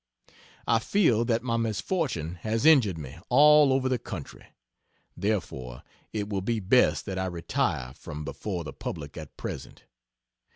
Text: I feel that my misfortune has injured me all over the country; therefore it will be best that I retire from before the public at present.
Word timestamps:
I 0.65 0.79
feel 0.79 1.25
that 1.25 1.43
my 1.43 1.57
misfortune 1.57 2.33
has 2.41 2.65
injured 2.65 2.97
me 2.97 3.19
all 3.29 3.71
over 3.71 3.87
the 3.87 3.99
country; 3.99 4.47
therefore 5.15 5.83
it 6.11 6.27
will 6.27 6.41
be 6.41 6.59
best 6.59 7.05
that 7.05 7.19
I 7.19 7.27
retire 7.27 7.93
from 7.93 8.25
before 8.25 8.63
the 8.63 8.73
public 8.73 9.15
at 9.15 9.37
present. 9.37 9.83